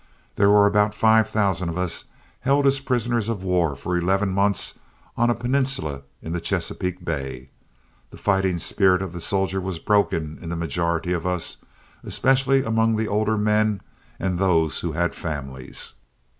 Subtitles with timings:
[0.35, 2.05] There were about five thousand of us
[2.39, 4.79] held as prisoners of war for eleven months
[5.15, 7.49] on a peninsula in the Chesapeake Bay.
[8.09, 11.57] The fighting spirit of the soldier was broken in the majority of us,
[12.03, 13.79] especially among the older men
[14.19, 15.93] and those who had families.